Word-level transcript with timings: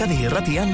Euskadi 0.00 0.24
Irratian. 0.24 0.70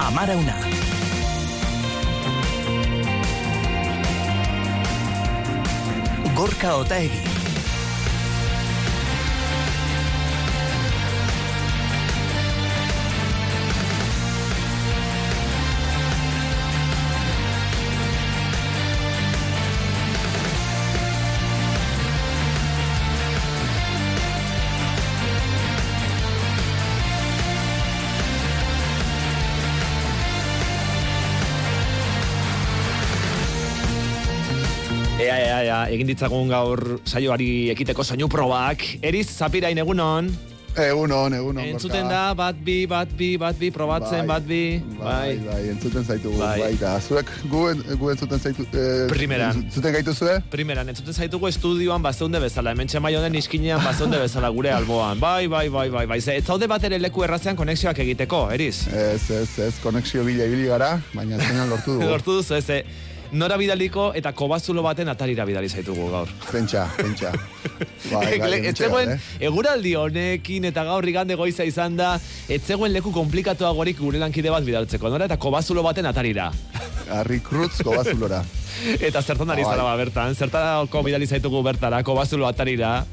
Amara 0.00 0.32
Gorka 6.34 6.76
Otaegi 6.80 7.33
Ea, 35.34 35.46
ea, 35.46 35.60
ea, 35.66 35.78
egin 35.90 36.06
ditzagun 36.12 36.50
gaur 36.52 36.80
saioari 37.02 37.70
ekiteko 37.74 38.04
soinu 38.06 38.28
probak. 38.30 38.84
Eriz, 39.02 39.26
zapirain 39.34 39.78
egunon. 39.82 40.28
Egunon, 40.74 41.34
egunon. 41.34 41.62
Entzuten 41.70 42.08
da, 42.10 42.20
bat 42.38 42.58
bi, 42.66 42.80
bat 42.90 43.10
bi, 43.18 43.28
bat 43.38 43.58
bi, 43.58 43.70
probatzen, 43.74 44.26
bat 44.26 44.42
bi. 44.46 44.80
Bai, 44.98 45.36
bai, 45.42 45.60
entzuten 45.70 46.02
zaitu. 46.06 46.32
Bai. 46.38 46.56
Bai, 46.60 46.70
da, 46.80 46.96
zuek 46.98 47.30
gu, 47.50 47.62
gu 47.98 48.10
entzuten 48.10 48.42
zaitu. 48.42 48.66
Eh, 48.74 49.06
Primeran. 49.10 49.62
Entzuten 49.62 49.94
gaitu 49.94 50.14
zue? 50.14 50.36
Primeran, 50.50 50.90
entzuten 50.90 51.14
zaitugu 51.14 51.50
estudioan 51.50 52.02
bazeunde 52.02 52.42
bezala, 52.42 52.74
hemen 52.74 52.90
txemai 52.90 53.14
honen 53.18 53.38
iskinean 53.38 53.82
bazeunde 53.86 54.18
bezala 54.22 54.50
gure 54.54 54.74
alboan. 54.74 55.22
Bai, 55.22 55.46
bai, 55.46 55.68
bai, 55.70 55.88
bai, 55.94 56.04
bai. 56.10 56.18
Ez 56.34 56.42
zaude 56.44 56.70
bat 56.70 56.86
ere 56.90 56.98
leku 57.02 57.26
errazean 57.26 57.58
konexioak 57.58 58.02
egiteko, 58.06 58.44
Eriz? 58.54 58.88
Ez, 58.90 59.24
ez, 59.30 59.48
ez, 59.70 59.74
konexio 59.82 60.26
bila 60.26 60.50
ibili 60.50 60.70
gara, 60.70 60.96
baina 61.14 61.38
zenan 61.38 61.70
lortu 61.70 61.98
dugu. 61.98 62.10
Lortu 62.14 62.40
duzu, 62.40 62.58
ez, 62.58 62.66
e, 62.70 63.12
nora 63.32 63.56
bidaliko 63.56 64.10
eta 64.14 64.32
kobazulo 64.32 64.82
baten 64.82 65.08
atarira 65.08 65.44
bidali 65.44 65.68
zaitugu 65.68 66.08
gaur. 66.10 66.28
Pentsa, 66.50 66.86
pentsa. 66.96 67.32
Bai, 68.12 68.38
bai, 68.38 68.50
ez 68.52 68.58
hementxe 68.60 68.84
zegoen, 68.84 69.08
gaude. 69.14 69.46
eguraldi 69.48 69.94
honekin 69.96 70.66
eta 70.68 70.84
gaur 70.84 71.06
igande 71.08 71.34
goiza 71.40 71.64
izan 71.64 71.96
da, 71.96 72.18
ez 72.48 72.60
zegoen 72.62 72.92
leku 72.92 73.10
komplikatuagorik 73.14 73.98
gure 73.98 74.20
lankide 74.20 74.52
bat 74.52 74.64
bidaltzeko, 74.66 75.08
nora 75.08 75.24
eta 75.30 75.38
kobazulo 75.40 75.82
baten 75.82 76.06
atarira. 76.06 76.50
Harri 77.10 77.40
krutz 77.40 77.80
kobazulora. 77.84 78.42
Eta 79.06 79.22
zertan 79.22 79.50
ari 79.54 79.62
Bai. 79.62 79.70
zara 79.70 79.84
ba 79.86 79.96
bertan, 79.96 80.34
zertarako 80.34 81.02
bidali 81.06 81.26
zaitugu 81.26 81.62
bertara, 81.62 82.02
kobazulo 82.02 82.46
atarira. 82.48 83.04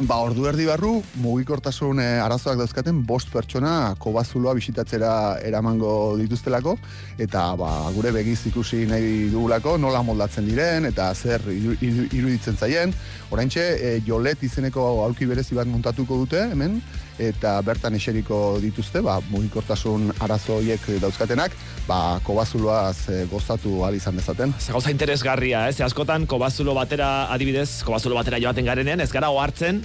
Ba, 0.00 0.16
ordu 0.24 0.46
erdi 0.48 0.64
barru, 0.64 0.94
mugikortasun 1.20 1.98
eh, 2.00 2.22
arazoak 2.24 2.56
dauzkaten 2.56 3.02
bost 3.04 3.28
pertsona 3.34 3.92
kobazuloa 4.00 4.54
bisitatzera 4.56 5.10
eramango 5.44 5.90
dituztelako, 6.16 6.72
eta 7.20 7.42
ba, 7.60 7.68
gure 7.92 8.08
begiz 8.16 8.38
ikusi 8.48 8.86
nahi 8.88 9.26
dugulako 9.28 9.74
nola 9.76 10.00
moldatzen 10.06 10.48
diren, 10.48 10.88
eta 10.88 11.10
zer 11.12 11.44
iru- 11.52 11.76
iru- 11.84 12.08
iruditzen 12.16 12.56
zaien. 12.56 12.94
Oraintxe, 13.30 13.66
e, 13.76 13.92
jolet 14.08 14.40
izeneko 14.48 14.86
aulki 15.04 15.28
berezi 15.28 15.58
bat 15.58 15.68
montatuko 15.68 16.16
dute, 16.24 16.46
hemen, 16.54 16.80
eta 17.20 17.56
bertan 17.66 17.96
eseriko 17.98 18.58
dituzte, 18.62 19.02
ba, 19.04 19.18
mugikortasun 19.30 20.10
arazo 20.24 20.58
horiek 20.58 20.86
dauzkatenak, 21.02 21.56
ba, 21.88 22.20
kobazuloaz 22.26 23.08
e, 23.12 23.24
gozatu 23.30 23.82
ahal 23.84 23.98
izan 23.98 24.16
dezaten. 24.16 24.54
Ze 24.58 24.72
gauza 24.72 24.92
interesgarria, 24.94 25.66
ez? 25.68 25.76
Ze 25.76 25.84
askotan 25.84 26.26
kobazulo 26.30 26.74
batera, 26.74 27.28
adibidez, 27.34 27.82
kobazulo 27.84 28.16
batera 28.18 28.40
joaten 28.40 28.64
garenean, 28.64 29.00
ez 29.04 29.10
gara 29.12 29.30
ohartzen, 29.30 29.82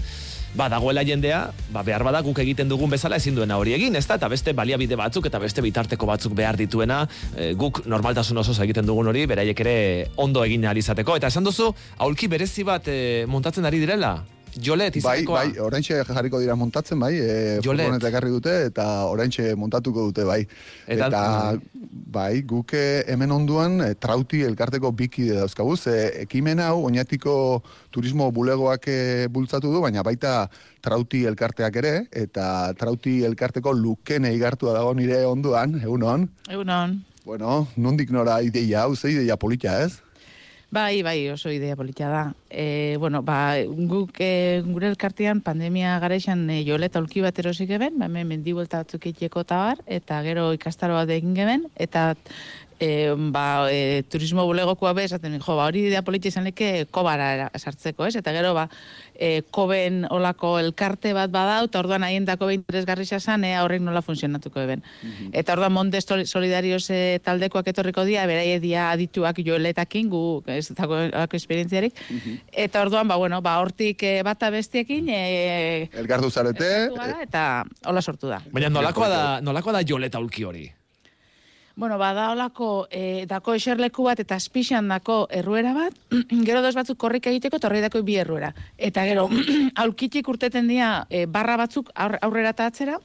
ba, 0.56 0.69
dagoela 0.72 1.03
jendea, 1.03 1.50
ba, 1.74 1.84
behar 1.84 2.06
bada 2.07 2.22
guk 2.25 2.40
egiten 2.40 2.69
dugun 2.72 2.94
bezala 2.94 3.19
ezin 3.19 3.35
duena 3.35 3.57
hori 3.59 3.75
egin, 3.75 3.95
ez 4.00 4.06
da? 4.07 4.18
Eta 4.19 4.29
beste 4.31 4.56
baliabide 4.56 4.97
batzuk 5.00 5.28
eta 5.28 5.41
beste 5.44 5.63
bitarteko 5.66 6.07
batzuk 6.07 6.35
behar 6.38 6.57
dituena, 6.59 7.03
e, 7.35 7.51
guk 7.59 7.84
normaltasun 7.85 8.40
osoz 8.41 8.57
egiten 8.63 8.88
dugun 8.88 9.12
hori, 9.12 9.25
beraiek 9.28 9.66
ere 9.66 9.75
ondo 10.16 10.45
egin 10.47 10.66
ahal 10.66 10.79
izateko. 10.79 11.19
Eta 11.19 11.34
esan 11.34 11.45
duzu, 11.45 11.74
aulki 12.00 12.31
berezi 12.31 12.63
bat 12.63 12.88
e, 12.88 13.25
montatzen 13.28 13.68
ari 13.68 13.84
direla? 13.84 14.16
Jolet, 14.62 14.94
Bai, 15.04 15.20
izanekoa? 15.22 15.40
bai, 15.44 15.60
oraintxe 15.60 16.04
jarriko 16.08 16.40
dira 16.40 16.56
montatzen, 16.56 17.00
bai, 17.00 17.14
e, 17.16 17.60
Jolet. 17.62 17.86
furgoneta 17.86 18.08
ekarri 18.10 18.30
dute 18.32 18.54
eta 18.70 18.86
oraintxe 19.12 19.56
montatuko 19.56 20.06
dute, 20.12 20.24
bai. 20.24 20.48
Eta- 20.88 21.08
Eta, 21.08 21.60
bai, 22.16 22.42
guk 22.42 22.74
eh, 22.74 23.04
hemen 23.08 23.32
onduan 23.32 23.82
e, 23.82 23.94
trauti 23.96 24.42
elkarteko 24.48 24.92
bikide 24.96 25.36
dauzkagu, 25.42 25.76
ze 25.78 26.22
ekimen 26.22 26.60
hau 26.60 26.86
oinatiko 26.86 27.63
turismo 27.92 28.31
bulegoak 28.31 28.88
bultzatu 29.30 29.72
du, 29.74 29.81
baina 29.81 30.04
baita 30.04 30.50
trauti 30.81 31.25
elkarteak 31.25 31.75
ere, 31.75 32.08
eta 32.12 32.74
trauti 32.80 33.24
elkarteko 33.24 33.74
luken 33.74 34.25
eigartua 34.25 34.74
dago 34.74 34.94
nire 34.94 35.25
onduan, 35.25 35.81
egunon. 35.81 36.30
Egunon. 36.50 37.04
Bueno, 37.25 37.68
nondik 37.75 38.12
nora 38.12 38.42
ideia 38.46 38.84
hau, 38.84 38.96
ze 38.96 39.10
ideia 39.12 39.36
polita, 39.36 39.81
ez? 39.84 40.00
Bai, 40.75 41.04
bai, 41.04 41.30
oso 41.30 41.50
idea 41.50 41.75
polita 41.77 42.10
da. 42.10 42.33
E, 42.50 42.98
bueno, 43.00 43.22
ba, 43.24 43.56
guk 43.63 44.18
e, 44.19 44.62
gure 44.66 44.89
elkartean 44.92 45.39
pandemia 45.39 45.94
garaian 46.04 46.42
e, 46.51 46.57
joleta 46.68 47.00
ulki 47.00 47.24
bat 47.24 47.39
erosik 47.39 47.72
eben, 47.77 47.95
ba, 48.01 48.10
hemen 48.10 48.27
mendi 48.27 48.51
buelta 48.51 48.81
batzuk 48.83 49.07
itxeko 49.07 49.45
eta 49.45 49.60
bar, 49.62 49.80
eta 49.88 50.18
gero 50.27 50.50
ikastaro 50.57 50.98
bat 51.00 51.13
egin 51.16 51.31
geben, 51.38 51.63
eta 51.80 52.04
e, 52.80 53.13
ba, 53.31 53.68
e, 53.72 54.04
turismo 54.10 54.45
bulegokoa 54.45 54.94
be, 54.94 55.06
esaten, 55.06 55.39
jo, 55.39 55.56
ba, 55.56 55.66
hori 55.69 55.86
idea 55.88 56.01
polita 56.06 56.27
izan 56.27 56.45
leke 56.48 56.86
kobara 56.92 57.50
sartzeko, 57.57 58.06
ez? 58.07 58.16
Eta 58.19 58.33
gero, 58.36 58.54
ba, 58.54 58.68
e, 59.16 59.42
koben 59.51 60.06
olako 60.10 60.57
elkarte 60.60 61.13
bat 61.16 61.31
badau, 61.33 61.66
eta 61.69 61.80
orduan 61.80 62.04
haiendako 62.04 62.50
behin 62.51 62.62
interesgarri 62.63 63.06
zan, 63.06 63.44
ea 63.48 63.63
horrek 63.63 63.81
nola 63.81 64.01
funtzionatuko 64.01 64.62
eben. 64.62 64.83
Eta 65.31 65.54
orduan 65.54 65.74
Monte 65.74 66.01
Soli- 66.01 66.25
Solidarios 66.25 66.89
e, 66.89 67.19
taldekoak 67.24 67.68
etorriko 67.68 68.06
dira, 68.06 68.25
beraie 68.27 68.60
dia 68.60 68.92
adituak 68.92 69.39
joeletakin, 69.45 70.10
gu 70.10 70.44
ez 70.48 70.69
dago 70.75 70.95
olako 71.07 71.36
esperientziarik. 71.38 71.94
Eta 72.51 72.81
orduan, 72.81 73.07
ba, 73.07 73.16
bueno, 73.16 73.42
ba, 73.42 73.60
hortik 73.60 74.04
e, 74.04 74.22
bata 74.24 74.50
bestiekin, 74.50 75.10
e, 75.10 75.89
Elkartu 75.94 76.31
zarete, 76.31 76.72
gara, 76.95 77.22
eta 77.24 77.44
hola 77.86 78.01
sortu 78.01 78.27
da. 78.27 78.42
Baina 78.51 78.69
nolakoa 78.69 79.10
da, 79.10 79.22
nolakoa 79.42 79.80
da 79.80 79.86
Jolet 79.88 80.16
aulki 80.16 80.44
hori? 80.44 80.68
Bueno, 81.75 81.98
bada 81.98 82.30
olako, 82.31 82.88
e, 82.89 83.25
dako 83.27 83.54
eserleku 83.57 84.06
bat 84.07 84.19
eta 84.24 84.38
azpixan 84.39 84.88
dako 84.88 85.25
erruera 85.27 85.74
bat, 85.75 85.98
gero 86.48 86.62
dos 86.63 86.75
batzuk 86.75 86.98
korrika 86.98 87.30
egiteko 87.30 87.60
eta 87.60 87.69
dako 87.69 88.01
bi 88.01 88.16
erruera. 88.16 88.54
Eta 88.77 89.04
gero, 89.04 89.27
aulkitik 89.83 90.27
urteten 90.27 90.69
dira 90.72 91.06
e, 91.10 91.25
barra 91.25 91.57
batzuk 91.57 91.92
aur, 91.94 92.16
aurrera 92.22 92.56
eta 92.56 92.68
atzera, 92.72 93.00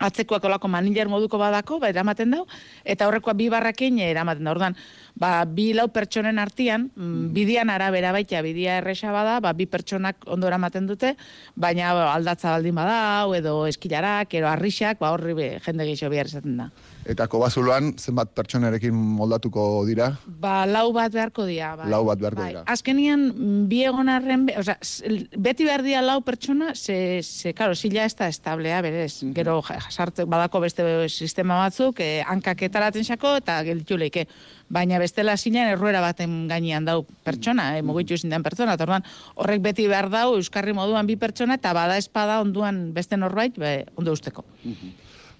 atzekoak 0.00 0.44
olako 0.48 0.68
manilar 0.68 1.08
moduko 1.12 1.38
badako, 1.38 1.78
ba, 1.78 1.90
eramaten 1.92 2.30
dau, 2.34 2.46
eta 2.84 3.06
horrekoa 3.06 3.34
bi 3.38 3.48
barrakin 3.52 3.98
eramaten 4.00 4.48
da. 4.48 4.50
Ordan, 4.50 4.76
ba, 5.14 5.44
bi 5.44 5.72
lau 5.76 5.88
pertsonen 5.92 6.40
artian, 6.42 6.88
mm, 6.96 7.28
bidian 7.36 7.70
arabera 7.70 8.12
baita, 8.12 8.40
bidia 8.42 8.78
erresa 8.80 9.12
bada, 9.12 9.40
ba, 9.44 9.52
bi 9.52 9.66
pertsonak 9.66 10.26
ondo 10.26 10.48
eramaten 10.48 10.88
dute, 10.88 11.14
baina 11.54 11.92
ba, 11.94 12.08
aldatza 12.14 12.56
baldin 12.56 12.74
badau, 12.74 13.34
edo 13.36 13.66
eskilarak, 13.68 14.34
edo 14.34 14.48
arrixak, 14.48 14.98
ba, 14.98 15.12
horri 15.12 15.36
be, 15.38 15.52
jende 15.62 15.86
gehiago 15.86 16.16
behar 16.16 16.32
izaten 16.32 16.56
da. 16.64 16.70
Eta 17.06 17.26
kobazuloan 17.26 17.92
zenbat 17.98 18.30
pertsonarekin 18.36 18.94
moldatuko 18.94 19.84
dira? 19.88 20.12
Ba, 20.26 20.66
lau 20.66 20.92
bat 20.94 21.10
beharko 21.12 21.44
dira. 21.48 21.72
Bai. 21.76 21.88
Lau 21.90 22.04
bat 22.06 22.18
beharko 22.20 22.40
bai. 22.42 22.48
dira. 22.52 22.62
Azkenian, 22.70 23.24
mm, 23.34 23.64
bi 23.68 23.80
egon 23.84 24.08
arren, 24.08 24.46
be- 24.46 24.54
s- 24.80 25.02
beti 25.36 25.64
behar 25.64 25.82
dira 25.82 26.00
lau 26.02 26.20
pertsona, 26.22 26.74
ze, 26.74 27.20
ze 27.22 27.52
karo, 27.54 27.74
zila 27.74 28.04
ez 28.04 28.14
da 28.14 28.28
establea, 28.28 28.80
berez. 28.82 29.20
Gero, 29.34 29.60
ja, 29.68 29.80
sartze, 29.90 30.24
badako 30.24 30.60
beste 30.60 31.08
sistema 31.08 31.58
batzuk, 31.64 32.00
eh, 32.00 32.22
hankak 32.26 32.62
xako, 33.02 33.36
eta 33.36 33.62
gelditu 33.64 33.96
leike. 33.98 34.26
Baina 34.72 34.98
bestela 34.98 35.36
zinean 35.36 35.68
erruera 35.68 36.00
baten 36.00 36.46
gainean 36.48 36.84
dau 36.84 37.04
pertsona, 37.24 37.76
eh, 37.78 37.82
mugitu 37.82 38.14
ezin 38.14 38.30
den 38.30 38.42
pertsona. 38.42 38.72
Orduan, 38.78 39.02
horrek 39.34 39.60
beti 39.60 39.86
behar 39.88 40.08
dau, 40.08 40.36
euskarri 40.36 40.72
moduan 40.72 41.06
bi 41.06 41.16
pertsona, 41.16 41.54
eta 41.54 41.72
bada 41.74 41.98
espada 41.98 42.40
onduan 42.40 42.92
beste 42.94 43.16
norbait, 43.16 43.58
be, 43.58 43.86
ondo 43.96 44.12
usteko. 44.12 44.44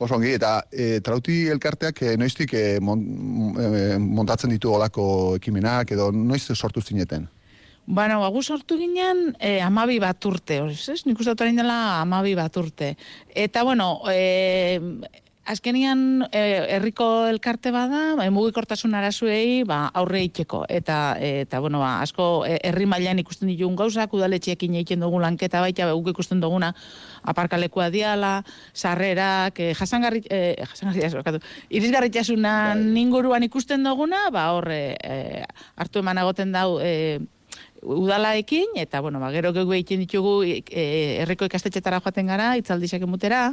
Oso 0.02 0.16
ongi, 0.18 0.32
eta 0.34 0.56
e, 0.72 0.98
trauti 1.04 1.44
elkarteak 1.52 2.02
e, 2.02 2.16
noiztik 2.18 2.56
e, 2.58 2.64
mon, 2.82 3.02
e, 3.54 3.98
montatzen 4.02 4.50
ditu 4.50 4.72
olako 4.74 5.04
ekimenak, 5.38 5.94
edo 5.94 6.10
noiz 6.12 6.42
sortu 6.56 6.82
zineten? 6.82 7.28
Bueno, 7.86 8.20
ba, 8.22 8.28
gu 8.30 8.42
sortu 8.42 8.76
ginen 8.78 9.32
eh, 9.42 9.58
amabi 9.62 9.98
bat 10.02 10.22
urte, 10.26 10.60
horiz, 10.62 10.84
ez? 10.92 11.00
Nik 11.06 11.18
uste 11.18 11.34
dela 11.34 12.00
amabi 12.00 12.34
bat 12.38 12.56
urte. 12.56 12.94
Eta, 13.34 13.64
bueno, 13.64 14.02
eh, 14.10 14.78
azkenian 15.44 16.28
eh, 16.30 16.66
herriko 16.76 17.26
elkarte 17.26 17.72
bada, 17.74 18.14
ba, 18.14 18.28
mugikortasun 18.30 18.94
arazuei 18.94 19.64
ba, 19.66 19.88
aurre 19.98 20.22
itxeko. 20.28 20.62
Eta, 20.70 21.16
eta 21.18 21.60
bueno, 21.60 21.80
ba, 21.82 21.96
asko 22.02 22.44
eh, 22.46 22.58
herri 22.62 22.86
mailan 22.86 23.18
ikusten 23.22 23.50
ditugun 23.50 23.74
gauzak, 23.76 24.14
udaletxeekin 24.14 24.76
egiten 24.78 25.02
dugu 25.02 25.18
lanketa 25.22 25.60
baita, 25.64 25.88
ba, 25.88 25.96
guk 25.98 26.12
ikusten 26.14 26.40
duguna 26.42 26.72
aparkalekua 27.26 27.90
diala, 27.90 28.44
sarrerak, 28.72 29.58
eh, 29.58 29.74
jasangarri, 29.78 30.22
eh, 30.30 30.54
jasangarri, 30.62 31.42
irisgarritasunan 31.70 32.86
inguruan 32.96 33.42
ikusten 33.42 33.82
duguna, 33.82 34.28
ba, 34.30 34.52
hor, 34.54 34.70
eh, 34.70 34.96
eh, 35.02 35.44
hartu 35.76 36.04
eman 36.06 36.22
egoten 36.22 36.52
dau, 36.54 36.78
eh, 36.80 37.18
udalaekin, 37.82 38.78
eta, 38.78 39.00
bueno, 39.02 39.18
ba, 39.18 39.32
gero 39.34 39.50
geu 39.52 39.66
egiten 39.74 40.04
ditugu 40.06 40.44
herriko 40.46 41.50
ikastetxetara 41.50 41.98
joaten 41.98 42.30
gara, 42.30 42.52
itzaldizak 42.56 43.02
emutera, 43.02 43.48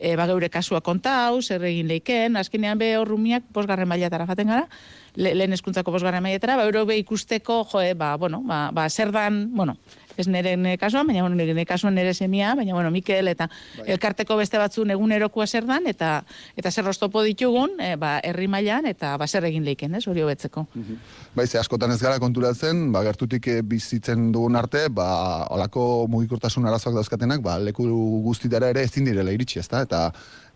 e, 0.00 0.16
ba, 0.16 0.26
kasua 0.48 0.80
kontau, 0.80 1.42
zer 1.42 1.62
egin 1.68 1.86
leiken, 1.86 2.36
azkenean 2.40 2.78
be 2.80 2.96
horrumiak 2.96 3.44
posgarren 3.52 3.88
mailatara 3.88 4.26
jaten 4.26 4.48
gara, 4.48 4.66
le, 5.14 5.34
lehen 5.34 5.52
eskuntzako 5.52 5.92
posgarren 5.92 6.22
mailatara, 6.22 6.56
ba, 6.56 6.68
euro 6.68 6.84
ikusteko, 6.92 7.64
jo, 7.72 7.82
ba, 7.96 8.16
bueno, 8.16 8.42
ba, 8.46 8.70
ba, 8.72 8.88
zer 8.90 9.12
dan, 9.12 9.48
bueno, 9.54 9.76
ez 10.20 10.28
neren 10.28 10.66
kasuan, 10.78 11.06
baina 11.06 11.22
bueno, 11.24 11.36
nire 11.36 11.64
kasuan 11.66 11.94
nere 11.94 12.14
semia, 12.14 12.54
baina 12.54 12.74
bueno, 12.74 12.90
Mikel 12.90 13.28
eta 13.30 13.48
bai. 13.48 13.88
elkarteko 13.94 14.36
beste 14.40 14.58
batzun 14.58 14.90
egunerokoa 14.94 15.46
zer 15.46 15.66
dan, 15.68 15.86
eta 15.90 16.24
eta 16.56 16.70
zer 16.70 16.84
rostopo 16.84 17.22
ditugun, 17.26 17.78
e, 17.80 17.94
ba, 18.00 18.18
herri 18.24 18.48
mailan 18.48 18.88
eta 18.90 19.16
ba, 19.20 19.28
zer 19.28 19.46
egin 19.48 19.64
leiken, 19.64 19.94
ez, 19.98 20.06
hori 20.08 20.26
hobetzeko. 20.26 20.66
Mm 20.74 21.00
Bai, 21.30 21.46
ze 21.46 21.60
askotan 21.60 21.92
ez 21.94 22.00
gara 22.02 22.18
konturatzen, 22.18 22.88
ba, 22.92 23.04
gertutik 23.06 23.46
eh, 23.48 23.60
bizitzen 23.62 24.32
dugun 24.34 24.56
arte, 24.58 24.88
ba, 24.90 25.46
olako 25.54 26.08
mugikortasun 26.10 26.66
arazoak 26.66 26.96
dauzkatenak, 26.98 27.40
ba, 27.44 27.54
leku 27.62 27.86
guztitara 28.24 28.72
ere 28.74 28.82
ezin 28.82 29.06
direla 29.06 29.30
iritsi, 29.30 29.60
ezta? 29.62 29.84
Eta 29.86 30.08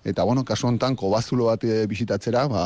eta 0.04 0.24
bueno, 0.24 0.44
kasu 0.44 0.68
hontan 0.68 0.96
kobazulo 0.96 1.50
bat 1.50 1.64
eh, 1.64 1.84
bisitatzera, 1.90 2.46
ba, 2.48 2.64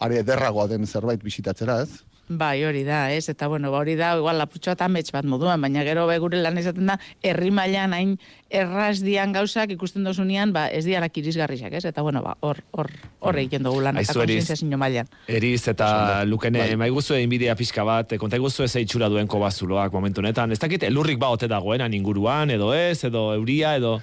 are 0.00 0.22
ederragoa 0.24 0.68
den 0.68 0.86
zerbait 0.86 1.22
bisitatzera, 1.22 1.82
ez? 1.84 2.04
Bai, 2.28 2.60
hori 2.64 2.82
da, 2.84 3.06
ez? 3.10 3.30
Eta 3.32 3.46
bueno, 3.48 3.70
ba, 3.72 3.78
hori 3.80 3.94
da, 3.96 4.10
igual 4.20 4.36
laputxoa 4.36 4.74
eta 4.76 4.88
metx 4.92 5.14
bat 5.14 5.24
moduan, 5.24 5.62
baina 5.64 5.80
gero 5.86 6.04
be 6.10 6.18
gure 6.20 6.42
lan 6.44 6.58
izaten 6.60 6.90
da, 6.90 6.98
herri 7.24 7.48
mailan 7.50 7.94
hain 7.96 8.10
erraz 8.52 9.00
dian 9.00 9.32
gauzak 9.32 9.72
ikusten 9.72 10.04
dozunean, 10.04 10.52
ba, 10.52 10.66
ez 10.68 10.84
dianak 10.84 11.16
irisgarriak, 11.16 11.78
ez? 11.80 11.86
Eta 11.88 12.04
bueno, 12.04 12.20
ba, 12.26 12.34
hor, 12.44 12.60
hor, 12.76 12.92
hor 13.20 13.32
mm. 13.32 13.40
egiten 13.40 13.64
dugu 13.64 13.80
lan, 13.86 13.96
eta 14.02 14.12
konsientzia 14.12 14.58
zinio 14.60 14.76
mailan. 14.80 15.08
Eriz, 15.24 15.62
eta 15.72 15.88
lukene, 16.28 16.66
bai. 16.66 16.76
maiguzu 16.84 17.16
egin 17.16 17.32
bidea 17.32 17.56
pixka 17.56 17.86
bat, 17.88 18.12
konta 18.20 18.36
iguzu 18.36 18.66
ez 18.68 18.74
eitxura 18.76 19.08
duen 19.08 19.28
kobazuloak 19.28 19.96
momentu 19.96 20.24
netan, 20.24 20.52
ez 20.52 20.60
dakit, 20.60 20.84
elurrik 20.84 21.16
ba 21.20 21.32
ote 21.32 21.48
dagoen, 21.48 21.88
inguruan, 21.96 22.52
edo 22.52 22.74
ez, 22.76 23.00
edo 23.08 23.30
euria, 23.40 23.78
edo... 23.80 23.96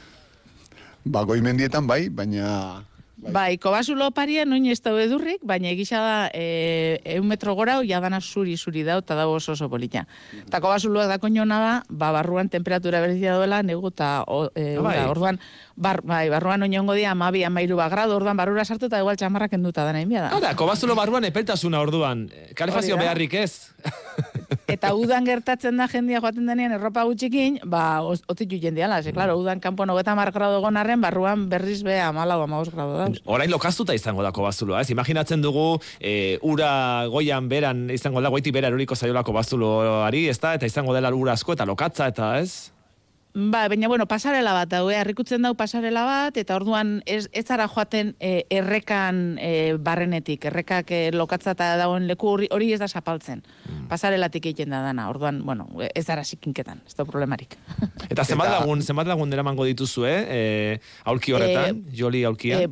Ba, 1.05 1.23
goimendietan 1.23 1.85
bai, 1.87 2.09
baina 2.09 2.83
Bai, 3.15 3.31
bai 3.31 3.57
kobasulo 3.57 4.09
paria 4.11 4.43
noin 4.43 4.65
ez 4.67 4.81
daude 4.83 5.05
edurrik, 5.07 5.39
baina 5.47 5.69
egisa 5.71 6.01
da 6.03 6.15
e, 6.35 6.99
eun 7.15 7.29
metro 7.29 7.53
gora, 7.55 7.77
jadana 7.87 8.19
zuri 8.19 8.57
zuri 8.57 8.83
dau, 8.83 8.97
eta 8.99 9.15
dago 9.15 9.37
oso 9.39 9.53
oso 9.53 9.69
polita. 9.71 10.03
Eta 10.41 10.59
kobasuloak 10.59 11.07
da 11.07 11.17
koñona 11.17 11.59
da, 11.61 11.71
ba, 11.89 12.11
barruan 12.11 12.49
temperatura 12.51 12.99
berzia 12.99 13.37
duela, 13.39 13.61
negu 13.63 13.87
eta 13.87 14.25
e, 14.53 14.75
bai. 14.83 14.97
orduan, 15.07 15.39
bar, 15.75 16.01
bai, 16.03 16.27
barruan 16.29 16.67
oinongo 16.67 16.93
dia, 16.93 17.13
amabi, 17.15 17.45
amairu 17.47 17.79
ba, 17.79 17.87
grado, 17.89 18.17
orduan 18.19 18.35
barrura 18.35 18.65
sartu 18.65 18.91
eta 18.91 18.99
igual 18.99 19.15
txamarrak 19.15 19.55
enduta 19.55 19.87
da 19.87 19.95
nahi 19.95 20.05
da. 20.11 20.33
Hora, 20.35 20.51
kobasulo 20.59 20.95
barruan 20.95 21.23
epeltasuna 21.23 21.79
orduan, 21.79 22.27
kalefazio 22.53 22.99
beharrik 22.99 23.33
ez. 23.33 23.71
Eta 24.67 24.93
udan 24.95 25.25
gertatzen 25.25 25.77
da 25.77 25.87
jendia 25.91 26.21
joaten 26.21 26.45
denean 26.49 26.75
erropa 26.77 27.03
gutxikin, 27.07 27.59
ba, 27.63 28.01
otzitu 28.03 28.59
jendia, 28.61 28.89
ze, 29.01 29.13
klaro, 29.13 29.37
udan 29.39 29.59
kanpo 29.59 29.85
nogeta 29.85 30.15
mar 30.15 30.31
grado 30.31 30.61
gonarren, 30.61 31.01
barruan 31.01 31.49
berriz 31.49 31.83
be 31.83 31.99
amala 31.99 32.37
o 32.37 32.47
grado 32.47 32.97
da. 32.97 33.09
Orain 33.25 33.51
lokaztuta 33.51 33.93
izango 33.93 34.23
dako 34.23 34.43
bazuloa, 34.43 34.81
ez? 34.81 34.89
Imaginatzen 34.89 35.41
dugu, 35.41 35.79
e, 35.99 36.37
ura 36.41 37.07
goian 37.07 37.49
beran 37.49 37.89
izango 37.89 38.21
da, 38.21 38.29
goiti 38.29 38.51
bera 38.51 38.67
eruriko 38.67 38.95
zaiolako 38.95 39.33
bazuloari, 39.33 40.27
ez 40.29 40.39
da? 40.39 40.55
Eta 40.55 40.65
izango 40.65 40.93
dela 40.93 41.13
ura 41.15 41.33
asko 41.33 41.53
eta 41.53 41.65
lokatza, 41.65 42.07
eta 42.07 42.39
ez? 42.39 42.74
Ba, 43.35 43.67
baina, 43.67 43.89
bueno, 43.89 44.05
pasarela 44.07 44.53
bat, 44.55 44.71
hau, 44.77 44.85
eh? 44.87 44.95
arrikutzen 44.95 45.43
dau 45.43 45.51
pasarela 45.59 46.05
bat, 46.07 46.37
eta 46.39 46.55
orduan 46.55 47.01
ez, 47.03 47.25
ez 47.35 47.43
zara 47.43 47.65
joaten 47.67 48.13
eh, 48.23 48.45
errekan 48.47 49.35
eh, 49.43 49.75
barrenetik, 49.75 50.47
errekak 50.47 50.93
eh, 50.95 51.09
lokatza 51.11 51.51
eta 51.51 51.73
dagoen 51.75 52.07
leku 52.07 52.31
hori, 52.31 52.71
ez 52.71 52.79
da 52.79 52.87
zapaltzen. 52.87 53.41
Mm. 53.67 53.89
Pasarelatik 53.91 54.47
egiten 54.53 54.71
da 54.71 54.79
dana, 54.85 55.09
orduan, 55.11 55.41
bueno, 55.43 55.67
ez 55.89 56.05
zara 56.05 56.23
sikinketan, 56.23 56.79
ez 56.87 56.95
da 56.95 57.03
problemarik. 57.03 57.57
Eta 58.07 58.23
zenbat 58.23 58.53
lagun, 58.53 58.79
zenbat 58.79 59.11
lagun 59.11 59.35
dira 59.35 59.43
mango 59.43 59.67
dituzu, 59.67 60.07
eh? 60.07 60.79
aulki 61.03 61.35
horretan, 61.35 61.83
joli 61.91 62.23
aulkia? 62.23 62.63
Eh, 62.63 62.71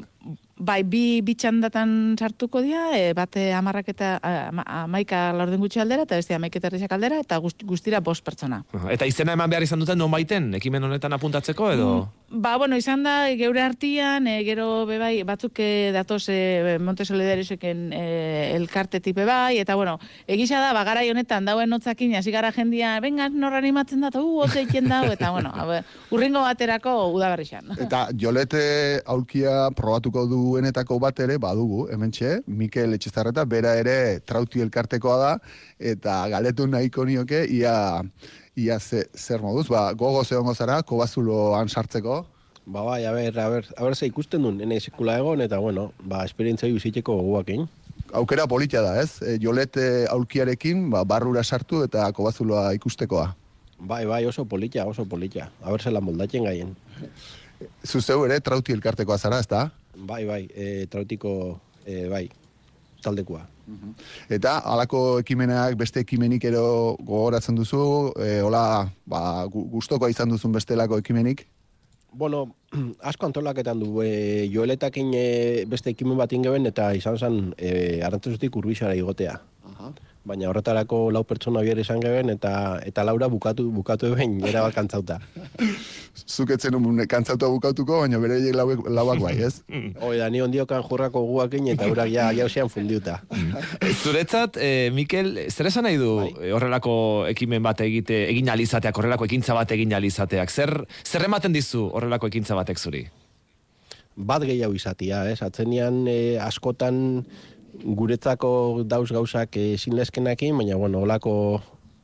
Bai, 0.63 0.83
bi 0.87 1.19
bitxandatan 1.25 2.15
sartuko 2.15 2.61
dira, 2.63 2.93
e, 2.95 3.11
bate 3.17 3.49
amarrak 3.57 3.89
eta 3.91 4.15
amaika 4.63 5.25
laurden 5.35 5.59
gutxi 5.59 5.81
aldera, 5.83 6.05
eta 6.07 6.15
beste 6.19 6.35
amaik 6.37 6.55
eta 6.55 6.71
aldera, 6.95 7.19
eta 7.19 7.39
guztira 7.67 7.99
bost 7.99 8.23
pertsona. 8.23 8.61
Eta 8.93 9.05
izena 9.05 9.33
eman 9.35 9.49
behar 9.49 9.63
izan 9.63 9.81
duten 9.83 9.97
non 9.99 10.11
baiten, 10.11 10.53
ekimen 10.55 10.83
honetan 10.83 11.13
apuntatzeko, 11.17 11.71
edo? 11.73 11.87
Mm, 12.29 12.41
ba, 12.45 12.55
bueno, 12.57 12.77
izan 12.79 13.03
da, 13.03 13.15
geure 13.35 13.61
artian, 13.61 14.27
e, 14.27 14.37
gero, 14.47 14.85
bebai, 14.87 15.23
batzuk 15.27 15.59
e, 15.59 15.91
datoz 15.91 16.29
e, 16.31 16.77
Monte 16.79 17.03
Solidariseken 17.03 17.91
e, 17.91 18.05
elkarte 18.55 19.01
tipe 19.03 19.25
bai, 19.27 19.57
eta, 19.59 19.75
bueno, 19.75 19.97
egisa 20.27 20.61
da, 20.63 20.71
bagara 20.77 21.03
honetan, 21.11 21.43
dauen 21.45 21.69
notzakin, 21.69 22.15
hasi 22.15 22.31
gara 22.31 22.53
jendia, 22.55 22.95
venga, 23.03 23.27
norra 23.27 23.59
animatzen 23.59 24.05
da, 24.05 24.13
u, 24.21 24.39
ote 24.45 24.63
iken 24.63 24.87
dau, 24.87 25.03
eta, 25.11 25.33
bueno, 25.35 25.51
abe, 25.59 25.81
urringo 26.11 26.45
baterako 26.47 27.11
udagarri 27.11 27.43
Eta, 27.83 28.07
jolete 28.15 29.01
aulkia 29.05 29.67
probatuko 29.75 30.25
du 30.29 30.52
duenetako 30.53 30.99
bat 31.01 31.19
ere 31.25 31.39
badugu, 31.41 31.87
hementxe, 31.93 32.43
Mikel 32.47 32.93
Etxezarreta, 32.97 33.45
bera 33.49 33.73
ere 33.79 34.19
trauti 34.25 34.61
elkartekoa 34.61 35.17
da, 35.21 35.31
eta 35.93 36.21
galetu 36.31 36.69
nahiko 36.69 37.07
nioke, 37.09 37.43
ia, 37.49 37.75
ia 38.55 38.79
ze, 38.79 39.07
zer 39.17 39.41
moduz, 39.41 39.67
ba, 39.73 39.89
gogo 39.97 40.23
zehongo 40.23 40.53
zara, 40.53 40.81
kobazuloan 40.85 41.69
sartzeko, 41.69 42.23
Ba, 42.65 42.79
bai, 42.81 43.03
a 43.03 43.11
ber, 43.11 43.37
a 43.39 43.49
ber, 43.49 43.65
a 43.75 43.83
ber, 43.83 43.95
ze 43.95 44.07
ikusten 44.07 44.41
duen, 44.41 44.61
nene 44.61 44.79
sekula 44.79 45.17
egon, 45.19 45.41
eta, 45.43 45.57
bueno, 45.59 45.89
ba, 45.99 46.23
esperientzia 46.23 46.69
bizitzeko 46.71 47.17
goguak 47.19 47.51
Aukera 48.13 48.47
politia 48.47 48.81
da, 48.81 49.01
ez? 49.01 49.21
E, 49.21 49.37
jolete 49.41 50.05
aulkiarekin, 50.07 50.89
ba, 50.89 51.03
barrura 51.03 51.43
sartu 51.43 51.83
eta 51.83 52.05
kobazuloa 52.13 52.71
ikustekoa. 52.77 53.35
Bai, 53.79 54.05
bai, 54.05 54.25
oso 54.25 54.45
politia, 54.45 54.85
oso 54.85 55.03
politia. 55.03 55.49
A 55.61 55.71
ber, 55.71 55.81
zelan 55.81 56.03
moldatzen 56.03 56.45
gaien. 56.45 56.75
Zuzeu 57.83 58.23
ere, 58.25 58.39
trauti 58.39 58.71
elkartekoa 58.71 59.17
zara, 59.17 59.39
ez 59.43 59.47
da? 59.47 59.71
Bai, 59.95 60.23
bai, 60.25 60.47
e, 60.53 60.87
trautiko, 60.89 61.59
e, 61.85 62.07
bai, 62.09 62.27
taldekoa. 63.03 63.43
Eta, 64.33 64.57
alako 64.67 65.19
ekimenak, 65.21 65.77
beste 65.79 66.01
ekimenik 66.03 66.43
ero 66.49 66.63
gogoratzen 66.99 67.55
duzu, 67.55 68.11
e, 68.19 68.39
hola, 68.43 68.63
ba, 69.05 69.45
gustoko 69.47 70.09
izan 70.11 70.33
duzun 70.33 70.51
bestelako 70.55 70.99
ekimenik? 71.03 71.45
Bueno, 72.13 72.45
asko 73.09 73.29
antolaketan 73.29 73.79
du, 73.79 74.01
e, 74.03 74.47
joeletakin 74.53 75.13
e, 75.15 75.27
beste 75.69 75.93
ekimen 75.93 76.17
bat 76.19 76.33
ingeben, 76.33 76.65
eta 76.69 76.91
izan 76.97 77.19
zen, 77.19 77.39
e, 77.57 78.01
arantzazutik 78.05 78.55
urbixara 78.63 78.97
igotea. 78.99 79.37
Aha 79.73 79.93
baina 80.23 80.47
horretarako 80.47 81.09
lau 81.11 81.23
pertsona 81.27 81.61
bier 81.65 81.79
izan 81.79 81.99
geben, 82.03 82.31
eta 82.31 82.79
eta 82.87 83.03
laura 83.03 83.27
bukatu 83.31 83.67
bukatu 83.75 84.11
egin, 84.15 84.37
era 84.47 84.63
bat 84.63 84.75
kantzauta. 84.75 85.19
Zuketzen 86.23 86.75
un 86.77 87.01
kantzauta 87.09 87.49
bukatuko, 87.51 87.99
baina 88.05 88.19
bere 88.23 88.39
lauak, 88.55 88.85
lauak 88.87 89.23
bai, 89.23 89.35
ez? 89.49 89.63
Hoi 90.03 90.17
da, 90.21 90.29
ni 90.31 90.41
ondiokan 90.43 90.83
jurrako 90.87 91.25
guakin, 91.27 91.67
eta 91.75 91.89
urak 91.91 92.11
ja, 92.13 92.29
ja 92.31 92.67
fundiuta. 92.69 93.19
Zuretzat, 94.03 94.57
eh, 94.57 94.89
Mikel, 94.93 95.35
zer 95.49 95.67
esan 95.67 95.87
nahi 95.87 95.99
du 95.99 96.15
bai. 96.21 96.29
Eh, 96.47 96.53
horrelako 96.55 96.95
ekimen 97.31 97.63
bat 97.63 97.83
egite, 97.83 98.23
egin 98.31 98.49
alizateak, 98.49 98.95
horrelako 98.97 99.27
ekintza 99.27 99.57
bat 99.57 99.71
egin 99.75 99.93
alizateak? 99.93 100.51
Zer, 100.51 100.77
zer 101.03 101.27
ematen 101.27 101.53
dizu 101.53 101.89
horrelako 101.91 102.31
ekintza 102.31 102.55
batek 102.55 102.79
zuri? 102.79 103.03
Bat 104.13 104.43
gehiago 104.45 104.75
izatia, 104.77 105.23
ez? 105.31 105.41
Atzenian 105.41 106.05
eh, 106.07 106.37
askotan 106.39 107.25
guretzako 107.81 108.83
dauz 108.85 109.09
gauzak 109.11 109.57
ezin 109.57 109.95
lezkenekin, 109.97 110.57
baina 110.57 110.77
bueno, 110.77 111.01
olako 111.01 111.61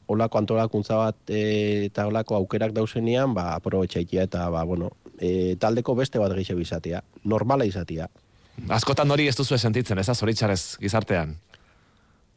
olako 0.10 0.40
antolakuntza 0.42 0.98
bat 0.98 1.30
e, 1.30 1.86
eta 1.90 2.08
olako 2.10 2.40
aukerak 2.40 2.74
dauzenean, 2.74 3.34
ba 3.38 3.54
aprobetxaitia 3.56 4.26
eta 4.26 4.48
ba 4.50 4.64
bueno, 4.66 4.90
e, 5.20 5.56
taldeko 5.62 5.96
beste 5.96 6.20
bat 6.22 6.34
gehiago 6.34 6.64
izatea, 6.64 7.04
normala 7.24 7.68
izatea. 7.70 8.10
Askotan 8.76 9.12
hori 9.12 9.30
ez 9.30 9.36
duzu 9.38 9.58
sentitzen, 9.58 10.02
ez 10.02 10.10
zoritxarez 10.10 10.80
gizartean. 10.82 11.38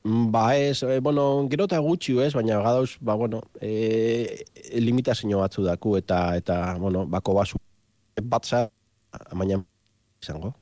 Mm, 0.04 0.30
ba 0.34 0.56
ez, 0.58 0.82
e, 0.82 1.00
bueno, 1.00 1.46
gero 1.50 1.64
eta 1.70 1.80
gutxi 1.82 2.18
ez, 2.20 2.32
baina 2.34 2.60
gadauz, 2.60 2.98
ba 3.00 3.14
bueno, 3.14 3.40
e, 3.60 4.44
limitazio 4.74 5.40
batzu 5.40 5.64
daku 5.64 5.96
eta, 5.96 6.36
eta 6.36 6.76
bueno, 6.78 7.06
bako 7.06 7.38
basu 7.40 7.60
batza, 8.22 8.68
amaina 9.30 9.62
izango. 10.22 10.52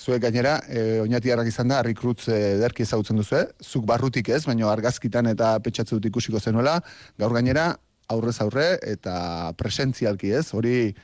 Zuek 0.00 0.22
gainera, 0.22 0.54
e, 0.72 1.00
oinatiarrak 1.02 1.50
izan 1.50 1.68
da, 1.68 1.82
Rikrutz 1.84 2.24
e, 2.32 2.38
derki 2.60 2.86
ezautzen 2.86 3.20
duzu, 3.20 3.36
eh? 3.36 3.44
zuk 3.60 3.84
barrutik 3.88 4.30
ez, 4.32 4.46
baina 4.48 4.70
argazkitan 4.72 5.28
eta 5.28 5.58
petxatze 5.60 5.98
dut 5.98 6.08
ikusiko 6.08 6.40
zenuela, 6.40 6.78
gaur 7.20 7.34
gainera, 7.36 7.74
aurrez 8.08 8.38
aurre 8.40 8.70
eta 8.86 9.52
presentzialki 9.60 10.32
ez, 10.40 10.46
hori 10.56 10.94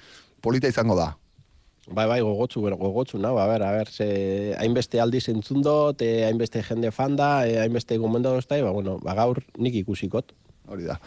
polita 0.40 0.72
izango 0.72 0.96
da. 0.96 1.10
Bai, 1.86 2.06
bai, 2.08 2.18
gogotzu, 2.24 2.64
gogotzu, 2.80 3.20
no? 3.22 3.36
a 3.38 3.46
ber, 3.46 3.62
a 3.62 3.70
ber, 3.76 3.92
ze, 3.92 4.08
hainbeste 4.58 4.98
aldi 4.98 5.20
zentzun 5.20 5.62
te, 5.94 6.24
hainbeste 6.26 6.62
jende 6.64 6.90
fanda, 6.90 7.44
hainbeste 7.62 7.98
gomendo 7.98 8.32
doztai, 8.32 8.62
ba, 8.62 8.72
bueno, 8.72 8.98
ba, 9.04 9.14
gaur 9.14 9.44
nik 9.58 9.76
ikusikot. 9.84 10.32
Hori 10.66 10.88
da. 10.88 10.98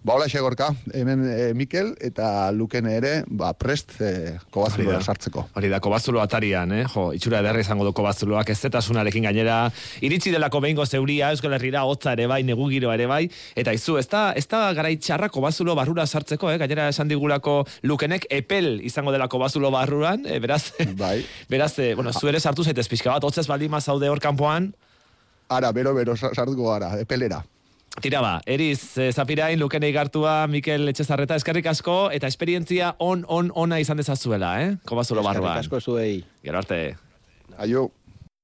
Ba, 0.00 0.14
hola 0.14 0.26
gorka, 0.40 0.68
hemen 0.94 1.24
e, 1.26 1.52
Mikel 1.54 1.90
eta 2.00 2.52
Luken 2.54 2.86
ere, 2.86 3.24
ba, 3.26 3.50
prest 3.58 3.96
e, 4.00 4.38
kobazuloa 4.54 4.94
Hori 4.94 4.98
da. 5.02 5.04
sartzeko. 5.04 5.42
Hori 5.58 5.68
da, 5.68 5.80
kobazulo 5.82 6.20
atarian, 6.22 6.70
eh? 6.72 6.84
Jo, 6.88 7.08
itxura 7.12 7.40
ederra 7.42 7.60
izango 7.60 7.84
du 7.84 7.90
kobazuloak, 7.92 8.48
ez 8.54 8.56
zetasunarekin 8.62 9.26
gainera, 9.26 9.56
iritsi 10.00 10.30
delako 10.32 10.60
behingo 10.64 10.86
zeuria, 10.86 11.32
Euskal 11.34 11.52
Herrira 11.58 11.82
hotza 11.84 12.14
ere 12.14 12.28
bai, 12.30 12.44
negu 12.46 12.70
giroa 12.70 12.94
ere 12.94 13.08
bai, 13.10 13.24
eta 13.58 13.74
izu, 13.74 13.98
ez 13.98 14.06
da, 14.08 14.22
ez 14.38 14.46
da 14.48 14.62
garaitxarra 14.78 15.28
kobazulo 15.34 15.74
barrura 15.76 16.06
sartzeko, 16.06 16.54
eh? 16.54 16.56
Gainera 16.62 16.88
esan 16.94 17.10
digulako 17.10 17.64
lukenek 17.82 18.30
epel 18.30 18.78
izango 18.86 19.12
dela 19.12 19.26
kobazulo 19.28 19.74
barruran, 19.74 20.24
eh, 20.30 20.38
beraz, 20.38 20.70
Bai. 20.96 21.18
beraz, 21.52 21.74
eh, 21.82 21.92
bueno, 21.98 22.14
zu 22.14 22.30
ere 22.30 22.38
sartu 22.40 22.62
zaitez 22.64 22.86
pixka 22.88 23.10
bat, 23.18 23.26
hotzez 23.26 23.48
baldin 23.50 23.74
mazaude 23.74 24.08
hor 24.08 24.22
kanpoan, 24.22 24.72
Ara, 25.50 25.72
bero, 25.72 25.94
bero, 25.96 26.14
sa- 26.14 26.30
sartuko 26.36 26.70
gara, 26.70 26.94
epelera. 27.00 27.42
Tira 28.02 28.20
ba, 28.22 28.38
eriz, 28.46 28.96
eh, 28.98 29.10
zapirain, 29.12 29.58
lukenei 29.58 29.90
gartua, 29.92 30.46
Mikel 30.46 30.88
Etxezarreta, 30.92 31.34
eskerrik 31.40 31.66
asko, 31.66 31.96
eta 32.14 32.30
esperientzia 32.30 32.92
on, 33.02 33.24
on, 33.26 33.50
ona 33.58 33.80
izan 33.82 33.98
dezazuela, 33.98 34.52
eh? 34.62 34.76
Kobazulo 34.86 35.24
barruan. 35.26 35.58
Eskerrik 35.58 35.82
asko 35.82 35.94
zuei. 35.94 36.20
Gero 36.44 36.60
arte. 36.62 36.78
Aio. 37.58 37.88